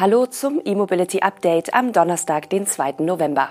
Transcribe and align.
Hallo 0.00 0.24
zum 0.24 0.62
E-Mobility 0.64 1.20
Update 1.20 1.74
am 1.74 1.92
Donnerstag, 1.92 2.48
den 2.48 2.66
2. 2.66 2.94
November. 3.00 3.50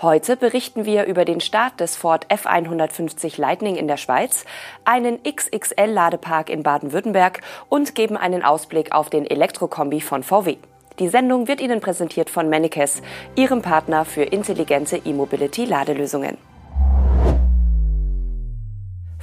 Heute 0.00 0.36
berichten 0.36 0.84
wir 0.84 1.06
über 1.06 1.24
den 1.24 1.40
Start 1.40 1.80
des 1.80 1.96
Ford 1.96 2.28
F150 2.28 3.40
Lightning 3.40 3.74
in 3.74 3.88
der 3.88 3.96
Schweiz, 3.96 4.44
einen 4.84 5.18
XXL-Ladepark 5.24 6.48
in 6.48 6.62
Baden-Württemberg 6.62 7.40
und 7.68 7.96
geben 7.96 8.16
einen 8.16 8.44
Ausblick 8.44 8.92
auf 8.92 9.10
den 9.10 9.26
Elektrokombi 9.26 10.00
von 10.00 10.22
VW. 10.22 10.58
Die 11.00 11.08
Sendung 11.08 11.48
wird 11.48 11.60
Ihnen 11.60 11.80
präsentiert 11.80 12.30
von 12.30 12.48
Mennekes, 12.48 13.02
Ihrem 13.34 13.60
Partner 13.60 14.04
für 14.04 14.22
intelligente 14.22 14.96
E-Mobility-Ladelösungen. 15.04 16.38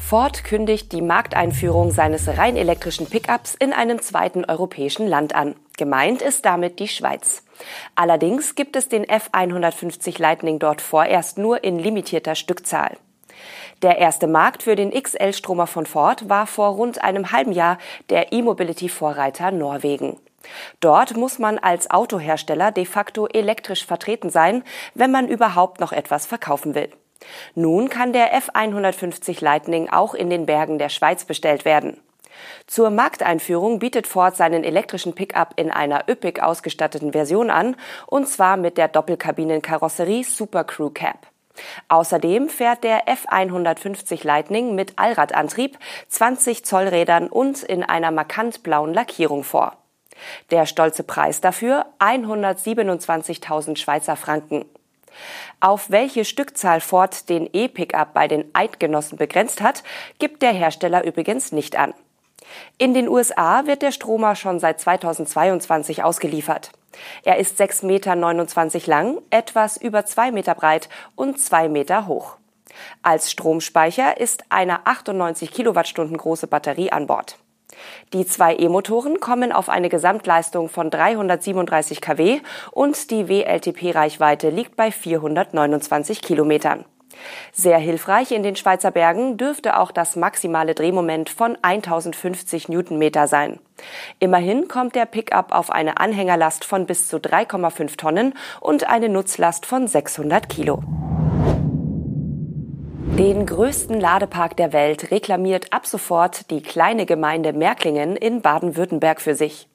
Ford 0.08 0.46
kündigt 0.46 0.94
die 0.94 1.02
Markteinführung 1.02 1.92
seines 1.92 2.30
rein 2.38 2.56
elektrischen 2.56 3.08
Pickups 3.08 3.56
in 3.56 3.74
einem 3.74 4.02
zweiten 4.02 4.46
europäischen 4.46 5.06
Land 5.06 5.36
an. 5.36 5.56
Gemeint 5.76 6.22
ist 6.22 6.46
damit 6.46 6.80
die 6.80 6.88
Schweiz. 6.88 7.44
Allerdings 7.96 8.56
gibt 8.56 8.78
es 8.78 8.88
den 8.88 9.06
F150 9.06 10.22
Lightning 10.22 10.60
dort 10.60 10.80
vorerst 10.80 11.38
nur 11.38 11.62
in 11.66 11.78
limitierter 11.78 12.36
Stückzahl. 12.36 12.96
Der 13.82 13.98
erste 13.98 14.28
Markt 14.28 14.64
für 14.64 14.78
den 14.78 14.92
XL-Stromer 14.92 15.68
von 15.68 15.86
Ford 15.86 16.30
war 16.30 16.48
vor 16.48 16.70
rund 16.70 17.04
einem 17.04 17.34
halben 17.34 17.52
Jahr 17.52 17.78
der 18.10 18.32
E-Mobility-Vorreiter 18.32 19.52
Norwegen. 19.52 20.16
Dort 20.80 21.18
muss 21.18 21.38
man 21.38 21.60
als 21.60 21.92
Autohersteller 21.92 22.72
de 22.72 22.86
facto 22.86 23.28
elektrisch 23.28 23.86
vertreten 23.86 24.30
sein, 24.30 24.64
wenn 24.94 25.12
man 25.12 25.28
überhaupt 25.28 25.82
noch 25.82 25.92
etwas 25.92 26.26
verkaufen 26.26 26.76
will. 26.76 26.90
Nun 27.56 27.90
kann 27.90 28.14
der 28.14 28.38
F150 28.38 29.44
Lightning 29.44 29.90
auch 29.90 30.14
in 30.14 30.30
den 30.30 30.46
Bergen 30.46 30.80
der 30.80 30.90
Schweiz 30.90 31.26
bestellt 31.26 31.66
werden. 31.66 31.98
Zur 32.68 32.90
Markteinführung 32.90 33.80
bietet 33.80 34.08
Ford 34.08 34.36
seinen 34.36 34.64
elektrischen 34.64 35.16
Pickup 35.16 35.54
in 35.56 35.72
einer 35.72 36.08
üppig 36.08 36.42
ausgestatteten 36.42 37.14
Version 37.14 37.50
an, 37.50 37.76
und 38.06 38.28
zwar 38.28 38.58
mit 38.58 38.78
der 38.78 38.88
Doppelkabinenkarosserie 38.88 40.24
Super 40.24 40.64
Crew 40.64 40.90
Cab. 40.90 41.28
Außerdem 41.88 42.50
fährt 42.50 42.84
der 42.84 43.08
F150 43.08 44.26
Lightning 44.26 44.76
mit 44.76 44.94
Allradantrieb, 44.98 45.78
20 46.10 46.64
Zoll 46.66 46.88
Rädern 46.88 47.28
und 47.28 47.64
in 47.64 47.84
einer 47.84 48.12
markant 48.12 48.62
blauen 48.62 48.94
Lackierung 48.94 49.44
vor. 49.44 49.78
Der 50.52 50.66
stolze 50.66 51.04
Preis 51.04 51.42
dafür 51.42 51.86
127.000 52.00 53.78
Schweizer 53.78 54.16
Franken. 54.16 54.66
Auf 55.60 55.90
welche 55.90 56.26
Stückzahl 56.26 56.82
Ford 56.82 57.30
den 57.30 57.50
E-Pickup 57.52 58.14
bei 58.14 58.28
den 58.28 58.46
Eidgenossen 58.54 59.18
begrenzt 59.18 59.62
hat, 59.62 59.84
gibt 60.20 60.42
der 60.42 60.52
Hersteller 60.52 61.04
übrigens 61.04 61.52
nicht 61.52 61.78
an. 61.78 61.94
In 62.78 62.94
den 62.94 63.10
USA 63.10 63.66
wird 63.66 63.82
der 63.82 63.92
Stromer 63.92 64.36
schon 64.36 64.60
seit 64.60 64.80
2022 64.80 66.04
ausgeliefert. 66.04 66.72
Er 67.24 67.38
ist 67.38 67.60
6,29 67.60 67.86
Meter 67.86 68.88
lang, 68.88 69.18
etwas 69.30 69.78
über 69.78 70.06
2 70.06 70.32
Meter 70.32 70.56
breit 70.56 70.90
und 71.16 71.40
2 71.40 71.70
Meter 71.70 72.08
hoch. 72.08 72.38
Als 73.02 73.32
Stromspeicher 73.32 74.20
ist 74.20 74.44
eine 74.50 74.86
98 74.86 75.52
Kilowattstunden 75.52 76.18
große 76.18 76.48
Batterie 76.48 76.92
an 76.92 77.08
Bord. 77.08 77.38
Die 78.14 78.26
zwei 78.26 78.56
E-Motoren 78.56 79.20
kommen 79.20 79.52
auf 79.52 79.70
eine 79.70 79.90
Gesamtleistung 79.90 80.70
von 80.70 80.90
337 80.90 82.02
kW 82.02 82.40
und 82.72 83.12
die 83.12 83.28
WLTP-Reichweite 83.28 84.50
liegt 84.50 84.76
bei 84.76 84.92
429 84.92 86.22
Kilometern. 86.22 86.86
Sehr 87.52 87.78
hilfreich 87.78 88.32
in 88.32 88.44
den 88.44 88.56
Schweizer 88.56 88.92
Bergen 88.92 89.38
dürfte 89.38 89.78
auch 89.78 89.92
das 89.92 90.16
maximale 90.16 90.76
Drehmoment 90.76 91.30
von 91.30 91.58
1050 91.62 92.70
Newtonmeter 92.70 93.28
sein. 93.28 93.60
Immerhin 94.20 94.68
kommt 94.68 94.96
der 94.96 95.06
Pickup 95.06 95.54
auf 95.54 95.72
eine 95.72 95.98
Anhängerlast 96.00 96.66
von 96.66 96.86
bis 96.86 97.08
zu 97.08 97.18
3,5 97.18 97.98
Tonnen 97.98 98.34
und 98.60 98.88
eine 98.88 99.10
Nutzlast 99.10 99.66
von 99.66 99.88
600 99.88 100.50
Kilo. 100.50 100.84
Den 103.18 103.48
größten 103.48 104.00
Ladepark 104.00 104.56
der 104.58 104.74
Welt 104.74 105.10
reklamiert 105.10 105.74
ab 105.74 105.88
sofort 105.88 106.52
die 106.52 106.62
kleine 106.62 107.08
Gemeinde 107.08 107.52
Merklingen 107.52 108.16
in 108.16 108.44
Baden-Württemberg 108.44 109.22
für 109.22 109.34
sich. 109.34 109.68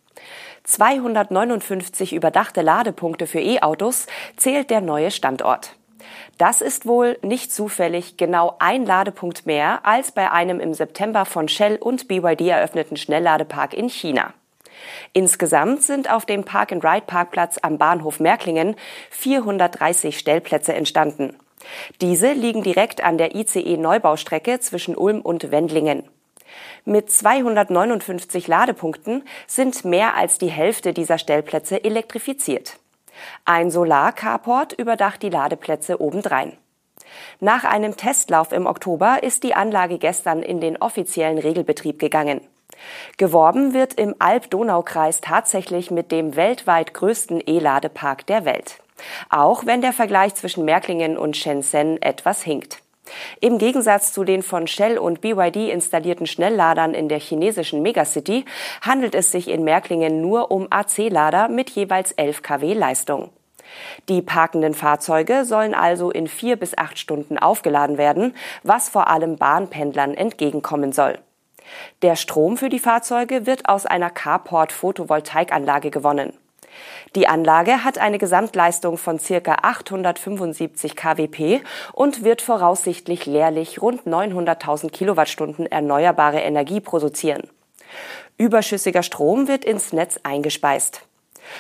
259 0.63 2.13
überdachte 2.13 2.63
Ladepunkte 2.63 3.27
für 3.27 3.41
E-Autos 3.41 4.07
zählt 4.37 4.71
der 4.71 4.81
neue 4.81 5.11
Standort. 5.11 5.75
Das 6.39 6.61
ist 6.61 6.87
wohl 6.87 7.19
nicht 7.23 7.53
zufällig 7.53 8.17
genau 8.17 8.55
ein 8.61 8.87
Ladepunkt 8.87 9.45
mehr 9.45 9.85
als 9.85 10.13
bei 10.13 10.31
einem 10.31 10.61
im 10.61 10.73
September 10.73 11.25
von 11.25 11.49
Shell 11.49 11.79
und 11.79 12.07
BYD 12.07 12.43
eröffneten 12.43 12.97
Schnellladepark 12.97 13.75
in 13.75 13.89
China. 13.89 14.35
Insgesamt 15.15 15.83
sind 15.83 16.09
auf 16.09 16.27
dem 16.27 16.45
Park-and-Ride-Parkplatz 16.45 17.59
am 17.61 17.77
Bahnhof 17.77 18.21
Merklingen 18.21 18.77
430 19.11 20.17
Stellplätze 20.17 20.75
entstanden. 20.75 21.37
Diese 22.01 22.33
liegen 22.33 22.63
direkt 22.63 23.03
an 23.03 23.19
der 23.19 23.35
ICE-Neubaustrecke 23.35 24.61
zwischen 24.61 24.97
Ulm 24.97 25.21
und 25.21 25.51
Wendlingen. 25.51 26.05
Mit 26.85 27.11
259 27.11 28.49
Ladepunkten 28.49 29.23
sind 29.47 29.85
mehr 29.85 30.17
als 30.17 30.39
die 30.39 30.51
Hälfte 30.51 30.93
dieser 30.93 31.19
Stellplätze 31.19 31.83
elektrifiziert. 31.83 32.79
Ein 33.45 33.71
Solar-Carport 33.71 34.73
überdacht 34.73 35.23
die 35.23 35.31
Ladeplätze 35.31 36.01
obendrein. 36.01 36.57
Nach 37.41 37.65
einem 37.65 37.97
Testlauf 37.97 38.53
im 38.53 38.67
Oktober 38.67 39.23
ist 39.23 39.43
die 39.45 39.55
Anlage 39.55 39.99
gestern 39.99 40.43
in 40.43 40.61
den 40.61 40.77
offiziellen 40.77 41.39
Regelbetrieb 41.39 41.99
gegangen. 41.99 42.41
Geworben 43.17 43.75
wird 43.75 43.95
im 43.95 44.15
Alb-Donau-Kreis 44.19 45.21
tatsächlich 45.21 45.91
mit 45.91 46.13
dem 46.13 46.37
weltweit 46.37 46.95
größten 46.95 47.43
E-Ladepark 47.47 48.27
der 48.27 48.45
Welt. 48.45 48.81
Auch 49.31 49.67
wenn 49.67 49.81
der 49.81 49.93
Vergleich 49.93 50.35
zwischen 50.35 50.65
Märklingen 50.65 51.19
und 51.19 51.37
Shenzhen 51.37 52.01
etwas 52.01 52.43
hinkt. 52.43 52.83
Im 53.41 53.59
Gegensatz 53.59 54.13
zu 54.13 54.25
den 54.25 54.43
von 54.43 54.67
Shell 54.67 54.97
und 54.97 55.21
BYD 55.21 55.71
installierten 55.71 56.27
Schnellladern 56.27 56.95
in 56.95 57.09
der 57.09 57.19
chinesischen 57.19 57.83
Megacity 57.83 58.45
handelt 58.81 59.15
es 59.15 59.33
sich 59.33 59.49
in 59.49 59.65
Märklingen 59.65 60.21
nur 60.21 60.51
um 60.51 60.69
AC-Lader 60.71 61.49
mit 61.49 61.71
jeweils 61.71 62.13
11 62.13 62.43
kW 62.43 62.75
Leistung. 62.75 63.31
Die 64.09 64.23
parkenden 64.23 64.75
Fahrzeuge 64.75 65.45
sollen 65.45 65.75
also 65.75 66.11
in 66.11 66.29
vier 66.29 66.57
bis 66.57 66.77
acht 66.77 66.99
Stunden 66.99 67.39
aufgeladen 67.39 67.99
werden, 67.99 68.35
was 68.63 68.89
vor 68.89 69.09
allem 69.09 69.37
Bahnpendlern 69.37 70.15
entgegenkommen 70.15 70.93
soll. 70.93 71.19
Der 72.03 72.17
Strom 72.17 72.57
für 72.57 72.69
die 72.69 72.79
Fahrzeuge 72.79 73.47
wird 73.47 73.69
aus 73.69 73.87
einer 73.87 74.11
Carport-Photovoltaikanlage 74.11 75.91
gewonnen. 75.91 76.33
Die 77.15 77.29
Anlage 77.29 77.85
hat 77.85 77.99
eine 77.99 78.19
Gesamtleistung 78.19 78.97
von 78.97 79.19
circa 79.19 79.57
875 79.63 80.97
kWp 80.97 81.61
und 81.93 82.25
wird 82.25 82.41
voraussichtlich 82.41 83.27
jährlich 83.27 83.83
rund 83.83 84.03
900.000 84.03 84.91
Kilowattstunden 84.91 85.67
erneuerbare 85.67 86.41
Energie 86.41 86.81
produzieren. 86.81 87.49
Überschüssiger 88.39 89.03
Strom 89.03 89.49
wird 89.49 89.65
ins 89.65 89.93
Netz 89.93 90.19
eingespeist. 90.23 91.03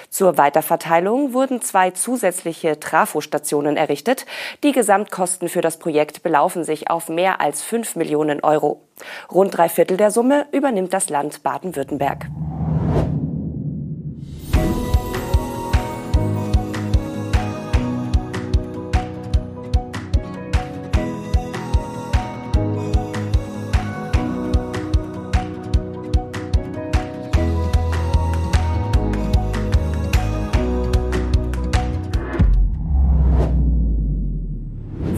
Zur 0.09 0.39
Weiterverteilung 0.39 1.33
wurden 1.33 1.61
zwei 1.61 1.91
zusätzliche 1.91 2.79
Trafostationen 2.79 3.77
errichtet. 3.77 4.27
Die 4.63 4.73
Gesamtkosten 4.73 5.49
für 5.49 5.61
das 5.61 5.79
Projekt 5.79 6.23
belaufen 6.23 6.65
sich 6.65 6.91
auf 6.91 7.09
mehr 7.09 7.41
als 7.41 7.63
5 7.63 7.97
Millionen 7.97 8.41
Euro. 8.41 8.83
Rund 9.31 9.57
drei 9.57 9.69
Viertel 9.69 9.97
der 9.97 10.11
Summe 10.11 10.47
übernimmt 10.53 10.93
das 10.93 11.09
Land 11.09 11.43
Baden-Württemberg. 11.43 12.27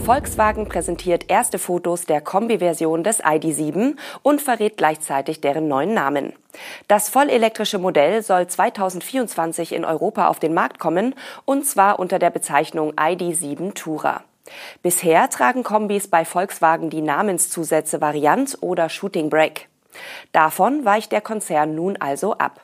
Volkswagen 0.05 0.69
präsentiert 0.69 1.31
erste 1.31 1.57
Fotos 1.57 2.05
der 2.05 2.21
Kombi-Version 2.21 3.03
des 3.03 3.21
ID.7 3.21 3.95
und 4.21 4.39
verrät 4.39 4.77
gleichzeitig 4.77 5.41
deren 5.41 5.67
neuen 5.67 5.95
Namen. 5.95 6.33
Das 6.87 7.09
vollelektrische 7.09 7.79
Modell 7.79 8.21
soll 8.21 8.45
2024 8.45 9.71
in 9.71 9.83
Europa 9.83 10.27
auf 10.27 10.37
den 10.37 10.53
Markt 10.53 10.77
kommen, 10.77 11.15
und 11.45 11.65
zwar 11.65 11.97
unter 11.97 12.19
der 12.19 12.29
Bezeichnung 12.29 12.93
ID.7 12.99 13.73
Tourer. 13.73 14.21
Bisher 14.83 15.27
tragen 15.31 15.63
Kombis 15.63 16.07
bei 16.07 16.23
Volkswagen 16.23 16.91
die 16.91 17.01
Namenszusätze 17.01 17.99
Variant 17.99 18.59
oder 18.61 18.89
Shooting 18.89 19.31
Brake. 19.31 19.63
Davon 20.33 20.85
weicht 20.85 21.13
der 21.13 21.21
Konzern 21.21 21.73
nun 21.73 21.97
also 21.97 22.37
ab. 22.37 22.61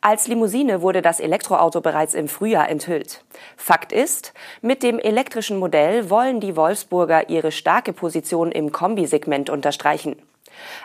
Als 0.00 0.28
Limousine 0.28 0.82
wurde 0.82 1.02
das 1.02 1.20
Elektroauto 1.20 1.80
bereits 1.80 2.14
im 2.14 2.28
Frühjahr 2.28 2.68
enthüllt. 2.68 3.24
Fakt 3.56 3.92
ist, 3.92 4.32
mit 4.62 4.82
dem 4.82 4.98
elektrischen 4.98 5.58
Modell 5.58 6.10
wollen 6.10 6.40
die 6.40 6.56
Wolfsburger 6.56 7.28
ihre 7.28 7.52
starke 7.52 7.92
Position 7.92 8.52
im 8.52 8.72
Kombisegment 8.72 9.50
unterstreichen. 9.50 10.16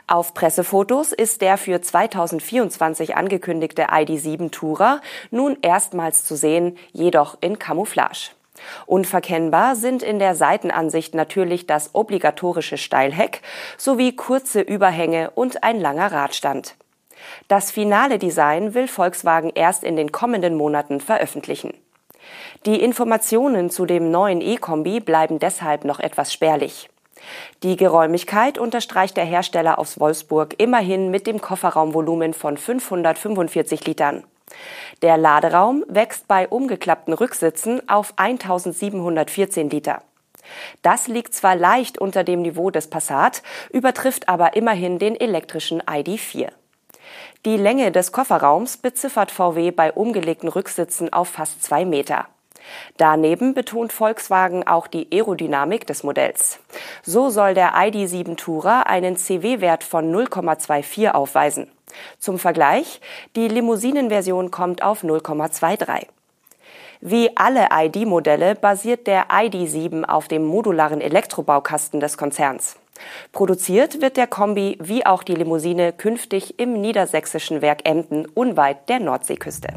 Auf 0.07 0.33
Pressefotos 0.33 1.13
ist 1.13 1.41
der 1.41 1.57
für 1.57 1.81
2024 1.81 3.15
angekündigte 3.15 3.87
ID7 3.87 4.51
Tourer 4.51 5.01
nun 5.31 5.57
erstmals 5.61 6.25
zu 6.25 6.35
sehen, 6.35 6.77
jedoch 6.91 7.37
in 7.41 7.59
Camouflage. 7.59 8.31
Unverkennbar 8.85 9.75
sind 9.75 10.03
in 10.03 10.19
der 10.19 10.35
Seitenansicht 10.35 11.15
natürlich 11.15 11.65
das 11.65 11.91
obligatorische 11.93 12.77
Steilheck 12.77 13.41
sowie 13.77 14.15
kurze 14.15 14.61
Überhänge 14.61 15.31
und 15.31 15.63
ein 15.63 15.79
langer 15.79 16.11
Radstand. 16.11 16.75
Das 17.47 17.71
finale 17.71 18.19
Design 18.19 18.73
will 18.73 18.87
Volkswagen 18.87 19.51
erst 19.53 19.83
in 19.83 19.95
den 19.95 20.11
kommenden 20.11 20.55
Monaten 20.55 20.99
veröffentlichen. 20.99 21.73
Die 22.65 22.81
Informationen 22.81 23.69
zu 23.69 23.85
dem 23.85 24.11
neuen 24.11 24.41
E-Kombi 24.41 24.99
bleiben 24.99 25.39
deshalb 25.39 25.83
noch 25.83 25.99
etwas 25.99 26.31
spärlich. 26.31 26.89
Die 27.63 27.77
Geräumigkeit 27.77 28.57
unterstreicht 28.57 29.17
der 29.17 29.25
Hersteller 29.25 29.79
aus 29.79 29.99
Wolfsburg 29.99 30.55
immerhin 30.57 31.09
mit 31.09 31.27
dem 31.27 31.41
Kofferraumvolumen 31.41 32.33
von 32.33 32.57
545 32.57 33.85
Litern. 33.85 34.23
Der 35.01 35.17
Laderaum 35.17 35.83
wächst 35.87 36.27
bei 36.27 36.47
umgeklappten 36.47 37.13
Rücksitzen 37.13 37.87
auf 37.89 38.13
1714 38.17 39.69
Liter. 39.69 40.01
Das 40.81 41.07
liegt 41.07 41.33
zwar 41.33 41.55
leicht 41.55 41.97
unter 41.97 42.23
dem 42.23 42.41
Niveau 42.41 42.69
des 42.69 42.89
Passat, 42.89 43.43
übertrifft 43.71 44.27
aber 44.27 44.55
immerhin 44.55 44.99
den 44.99 45.15
elektrischen 45.15 45.81
ID4. 45.81 46.49
Die 47.45 47.57
Länge 47.57 47.91
des 47.91 48.11
Kofferraums 48.11 48.77
beziffert 48.77 49.31
VW 49.31 49.71
bei 49.71 49.91
umgelegten 49.91 50.49
Rücksitzen 50.49 51.11
auf 51.11 51.29
fast 51.29 51.63
zwei 51.63 51.85
Meter. 51.85 52.27
Daneben 52.97 53.53
betont 53.53 53.91
Volkswagen 53.91 54.65
auch 54.65 54.87
die 54.87 55.07
Aerodynamik 55.11 55.85
des 55.85 56.03
Modells. 56.03 56.59
So 57.03 57.29
soll 57.29 57.53
der 57.53 57.75
ID7 57.75 58.37
Tourer 58.37 58.87
einen 58.87 59.17
CW-Wert 59.17 59.83
von 59.83 60.13
0,24 60.13 61.11
aufweisen. 61.11 61.69
Zum 62.19 62.39
Vergleich, 62.39 63.01
die 63.35 63.47
Limousinenversion 63.47 64.51
kommt 64.51 64.81
auf 64.83 65.03
0,23. 65.03 66.07
Wie 67.01 67.35
alle 67.35 67.67
ID-Modelle 67.71 68.55
basiert 68.55 69.07
der 69.07 69.27
ID7 69.27 70.05
auf 70.05 70.29
dem 70.29 70.45
modularen 70.45 71.01
Elektrobaukasten 71.01 71.99
des 71.99 72.17
Konzerns. 72.17 72.77
Produziert 73.31 74.01
wird 74.01 74.17
der 74.17 74.27
Kombi 74.27 74.77
wie 74.81 75.05
auch 75.05 75.23
die 75.23 75.35
Limousine 75.35 75.93
künftig 75.93 76.59
im 76.59 76.79
niedersächsischen 76.79 77.61
Werk 77.61 77.87
Emden 77.87 78.25
unweit 78.25 78.89
der 78.89 78.99
Nordseeküste. 78.99 79.69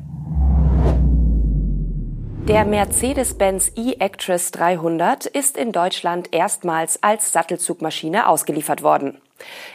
Der 2.49 2.65
Mercedes-Benz 2.65 3.73
E-Actress 3.75 4.53
300 4.53 5.27
ist 5.27 5.57
in 5.57 5.73
Deutschland 5.73 6.29
erstmals 6.33 7.03
als 7.03 7.33
Sattelzugmaschine 7.33 8.29
ausgeliefert 8.29 8.83
worden. 8.85 9.21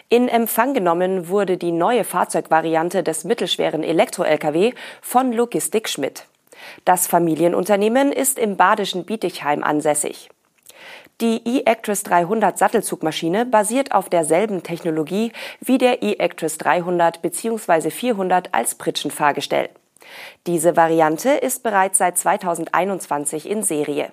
In 0.07 0.29
Empfang 0.29 0.73
genommen 0.73 1.27
wurde 1.27 1.57
die 1.57 1.73
neue 1.73 2.05
Fahrzeugvariante 2.05 3.03
des 3.03 3.25
mittelschweren 3.25 3.83
Elektro-Lkw 3.83 4.73
von 5.01 5.33
Logistik 5.33 5.89
Schmidt. 5.89 6.27
Das 6.85 7.07
Familienunternehmen 7.07 8.13
ist 8.13 8.39
im 8.39 8.55
badischen 8.55 9.03
Bietigheim 9.05 9.63
ansässig. 9.63 10.29
Die 11.21 11.41
E-Actress 11.45 12.03
300 12.03 12.57
Sattelzugmaschine 12.57 13.45
basiert 13.45 13.91
auf 13.91 14.09
derselben 14.09 14.63
Technologie 14.63 15.31
wie 15.59 15.77
der 15.77 16.01
E-Actress 16.01 16.57
300 16.57 17.21
bzw. 17.21 17.91
400 17.91 18.53
als 18.53 18.75
Pritschenfahrgestell. 18.75 19.69
Diese 20.47 20.75
Variante 20.75 21.29
ist 21.29 21.61
bereits 21.63 21.99
seit 21.99 22.17
2021 22.17 23.49
in 23.49 23.63
Serie. 23.63 24.11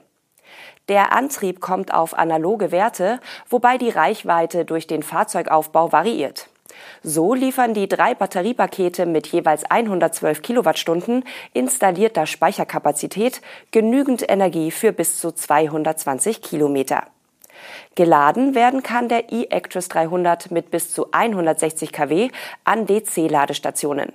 Der 0.88 1.12
Antrieb 1.12 1.60
kommt 1.60 1.92
auf 1.92 2.16
analoge 2.16 2.72
Werte, 2.72 3.20
wobei 3.48 3.78
die 3.78 3.90
Reichweite 3.90 4.64
durch 4.64 4.86
den 4.86 5.02
Fahrzeugaufbau 5.02 5.92
variiert. 5.92 6.48
So 7.02 7.34
liefern 7.34 7.74
die 7.74 7.88
drei 7.88 8.14
Batteriepakete 8.14 9.06
mit 9.06 9.26
jeweils 9.28 9.64
112 9.64 10.42
Kilowattstunden 10.42 11.24
installierter 11.52 12.26
Speicherkapazität 12.26 13.40
genügend 13.70 14.28
Energie 14.28 14.70
für 14.70 14.92
bis 14.92 15.18
zu 15.20 15.32
220 15.32 16.42
Kilometer. 16.42 17.04
Geladen 17.94 18.54
werden 18.54 18.82
kann 18.82 19.08
der 19.08 19.32
e-Actros 19.32 19.88
300 19.88 20.50
mit 20.50 20.70
bis 20.70 20.92
zu 20.92 21.08
160 21.10 21.92
kW 21.92 22.30
an 22.64 22.86
DC-Ladestationen. 22.86 24.12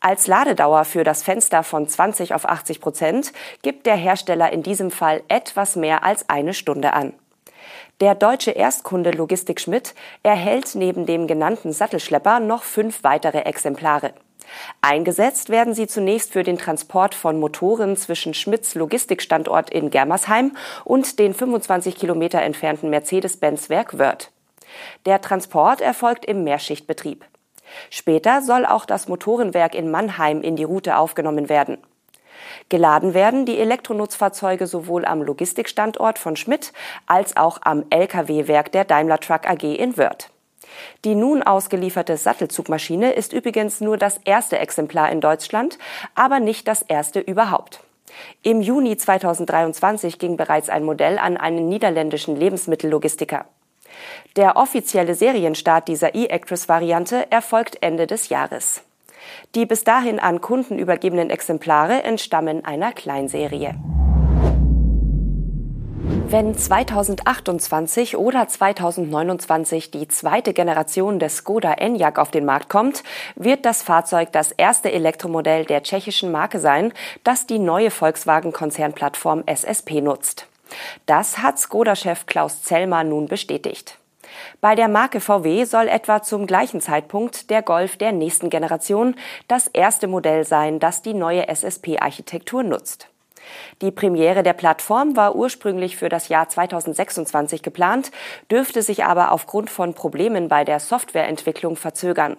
Als 0.00 0.26
Ladedauer 0.28 0.84
für 0.84 1.02
das 1.02 1.22
Fenster 1.22 1.64
von 1.64 1.88
20 1.88 2.34
auf 2.34 2.48
80 2.48 2.80
Prozent 2.80 3.32
gibt 3.62 3.86
der 3.86 3.96
Hersteller 3.96 4.52
in 4.52 4.62
diesem 4.62 4.90
Fall 4.90 5.22
etwas 5.28 5.74
mehr 5.74 6.04
als 6.04 6.28
eine 6.28 6.54
Stunde 6.54 6.92
an. 6.92 7.14
Der 8.00 8.14
deutsche 8.14 8.52
Erstkunde 8.52 9.10
Logistik 9.10 9.60
Schmidt 9.60 9.92
erhält 10.22 10.76
neben 10.76 11.04
dem 11.04 11.26
genannten 11.26 11.72
Sattelschlepper 11.72 12.38
noch 12.38 12.62
fünf 12.62 13.02
weitere 13.02 13.40
Exemplare. 13.40 14.12
Eingesetzt 14.80 15.50
werden 15.50 15.74
sie 15.74 15.88
zunächst 15.88 16.32
für 16.32 16.44
den 16.44 16.58
Transport 16.58 17.16
von 17.16 17.40
Motoren 17.40 17.96
zwischen 17.96 18.34
Schmidts 18.34 18.76
Logistikstandort 18.76 19.70
in 19.70 19.90
Germersheim 19.90 20.56
und 20.84 21.18
den 21.18 21.34
25 21.34 21.96
Kilometer 21.96 22.40
entfernten 22.40 22.88
Mercedes-Benz-Werk 22.88 23.98
Wörth. 23.98 24.30
Der 25.04 25.20
Transport 25.20 25.80
erfolgt 25.80 26.24
im 26.24 26.44
Mehrschichtbetrieb. 26.44 27.24
Später 27.90 28.42
soll 28.42 28.64
auch 28.64 28.84
das 28.84 29.08
Motorenwerk 29.08 29.74
in 29.74 29.90
Mannheim 29.90 30.42
in 30.42 30.54
die 30.54 30.64
Route 30.64 30.98
aufgenommen 30.98 31.48
werden. 31.48 31.78
Geladen 32.68 33.14
werden 33.14 33.46
die 33.46 33.58
Elektronutzfahrzeuge 33.58 34.66
sowohl 34.66 35.04
am 35.04 35.22
Logistikstandort 35.22 36.18
von 36.18 36.36
Schmidt 36.36 36.72
als 37.06 37.36
auch 37.36 37.58
am 37.62 37.84
Lkw-Werk 37.88 38.72
der 38.72 38.84
Daimler 38.84 39.20
Truck 39.20 39.48
AG 39.48 39.62
in 39.62 39.96
Wörth. 39.96 40.30
Die 41.04 41.14
nun 41.14 41.42
ausgelieferte 41.42 42.16
Sattelzugmaschine 42.16 43.12
ist 43.12 43.32
übrigens 43.32 43.80
nur 43.80 43.96
das 43.96 44.20
erste 44.24 44.58
Exemplar 44.58 45.10
in 45.10 45.20
Deutschland, 45.20 45.78
aber 46.14 46.40
nicht 46.40 46.68
das 46.68 46.82
erste 46.82 47.20
überhaupt. 47.20 47.80
Im 48.42 48.60
Juni 48.60 48.96
2023 48.96 50.18
ging 50.18 50.36
bereits 50.36 50.68
ein 50.68 50.84
Modell 50.84 51.18
an 51.18 51.36
einen 51.36 51.68
niederländischen 51.68 52.36
Lebensmittellogistiker. 52.36 53.46
Der 54.36 54.56
offizielle 54.56 55.14
Serienstart 55.14 55.88
dieser 55.88 56.14
E-Actress-Variante 56.14 57.30
erfolgt 57.30 57.82
Ende 57.82 58.06
des 58.06 58.28
Jahres. 58.28 58.82
Die 59.54 59.66
bis 59.66 59.84
dahin 59.84 60.18
an 60.18 60.40
Kunden 60.40 60.78
übergebenen 60.78 61.30
Exemplare 61.30 62.02
entstammen 62.02 62.64
einer 62.64 62.92
Kleinserie. 62.92 63.74
Wenn 66.30 66.54
2028 66.54 68.18
oder 68.18 68.46
2029 68.46 69.90
die 69.90 70.08
zweite 70.08 70.52
Generation 70.52 71.18
des 71.18 71.38
Skoda 71.38 71.72
Enyaq 71.72 72.18
auf 72.18 72.30
den 72.30 72.44
Markt 72.44 72.68
kommt, 72.68 73.02
wird 73.34 73.64
das 73.64 73.82
Fahrzeug 73.82 74.30
das 74.32 74.52
erste 74.52 74.92
Elektromodell 74.92 75.64
der 75.64 75.82
tschechischen 75.82 76.30
Marke 76.30 76.60
sein, 76.60 76.92
das 77.24 77.46
die 77.46 77.58
neue 77.58 77.90
Volkswagen-Konzernplattform 77.90 79.44
SSP 79.46 80.02
nutzt. 80.02 80.46
Das 81.06 81.38
hat 81.38 81.58
Skoda-Chef 81.58 82.26
Klaus 82.26 82.62
Zellmer 82.62 83.04
nun 83.04 83.26
bestätigt. 83.26 83.98
Bei 84.60 84.74
der 84.74 84.88
Marke 84.88 85.20
VW 85.20 85.64
soll 85.64 85.88
etwa 85.88 86.22
zum 86.22 86.46
gleichen 86.46 86.80
Zeitpunkt 86.80 87.50
der 87.50 87.62
Golf 87.62 87.96
der 87.96 88.12
nächsten 88.12 88.50
Generation 88.50 89.14
das 89.46 89.66
erste 89.68 90.06
Modell 90.06 90.44
sein, 90.44 90.80
das 90.80 91.02
die 91.02 91.14
neue 91.14 91.48
SSP-Architektur 91.48 92.62
nutzt. 92.62 93.08
Die 93.80 93.90
Premiere 93.90 94.42
der 94.42 94.52
Plattform 94.52 95.16
war 95.16 95.34
ursprünglich 95.34 95.96
für 95.96 96.08
das 96.08 96.28
Jahr 96.28 96.48
2026 96.48 97.62
geplant, 97.62 98.10
dürfte 98.50 98.82
sich 98.82 99.04
aber 99.04 99.32
aufgrund 99.32 99.70
von 99.70 99.94
Problemen 99.94 100.48
bei 100.48 100.64
der 100.64 100.80
Softwareentwicklung 100.80 101.76
verzögern. 101.76 102.36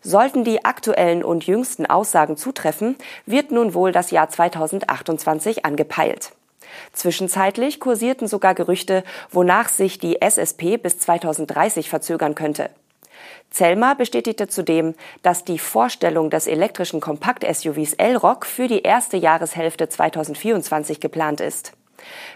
Sollten 0.00 0.44
die 0.44 0.64
aktuellen 0.64 1.24
und 1.24 1.46
jüngsten 1.46 1.86
Aussagen 1.86 2.36
zutreffen, 2.36 2.96
wird 3.26 3.50
nun 3.50 3.74
wohl 3.74 3.92
das 3.92 4.10
Jahr 4.10 4.28
2028 4.28 5.64
angepeilt. 5.64 6.32
Zwischenzeitlich 6.92 7.80
kursierten 7.80 8.28
sogar 8.28 8.54
Gerüchte, 8.54 9.04
wonach 9.30 9.68
sich 9.68 9.98
die 9.98 10.20
SSP 10.20 10.76
bis 10.76 10.98
2030 10.98 11.88
verzögern 11.88 12.34
könnte. 12.34 12.70
Zellmer 13.50 13.94
bestätigte 13.94 14.48
zudem, 14.48 14.94
dass 15.22 15.44
die 15.44 15.58
Vorstellung 15.58 16.30
des 16.30 16.46
elektrischen 16.46 17.00
Kompakt-SUVs 17.00 17.94
L-Rock 17.94 18.46
für 18.46 18.68
die 18.68 18.82
erste 18.82 19.16
Jahreshälfte 19.16 19.88
2024 19.88 21.00
geplant 21.00 21.40
ist. 21.40 21.72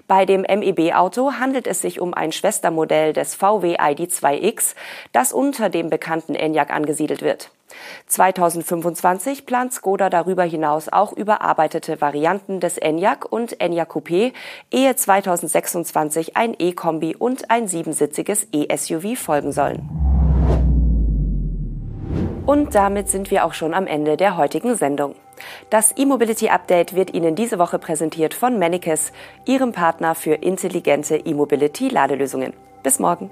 Bei 0.08 0.24
dem 0.26 0.42
MEB-Auto 0.42 1.34
handelt 1.34 1.66
es 1.66 1.80
sich 1.80 2.00
um 2.00 2.14
ein 2.14 2.32
Schwestermodell 2.32 3.12
des 3.12 3.34
VW 3.34 3.76
ID2X, 3.76 4.74
das 5.12 5.32
unter 5.32 5.68
dem 5.68 5.90
bekannten 5.90 6.34
Enyaq 6.34 6.70
angesiedelt 6.70 7.22
wird. 7.22 7.50
2025 8.06 9.46
plant 9.46 9.72
Skoda 9.72 10.10
darüber 10.10 10.44
hinaus 10.44 10.88
auch 10.88 11.12
überarbeitete 11.12 12.00
Varianten 12.00 12.60
des 12.60 12.78
Enyaq 12.78 13.26
und 13.30 13.60
Enyaq 13.60 13.90
Coupé, 13.90 14.32
ehe 14.70 14.96
2026 14.96 16.36
ein 16.36 16.54
E-Kombi 16.58 17.16
und 17.16 17.50
ein 17.50 17.68
siebensitziges 17.68 18.46
E-SUV 18.52 19.18
folgen 19.18 19.52
sollen. 19.52 19.88
Und 22.44 22.74
damit 22.74 23.08
sind 23.08 23.30
wir 23.30 23.44
auch 23.44 23.54
schon 23.54 23.72
am 23.72 23.86
Ende 23.86 24.16
der 24.16 24.36
heutigen 24.36 24.76
Sendung. 24.76 25.14
Das 25.70 25.96
E-Mobility 25.96 26.48
Update 26.48 26.94
wird 26.94 27.14
Ihnen 27.14 27.34
diese 27.34 27.58
Woche 27.58 27.78
präsentiert 27.78 28.34
von 28.34 28.58
Manicus, 28.58 29.12
Ihrem 29.46 29.72
Partner 29.72 30.14
für 30.14 30.34
intelligente 30.34 31.16
E-Mobility 31.16 31.88
Ladelösungen. 31.88 32.52
Bis 32.82 32.98
morgen. 32.98 33.30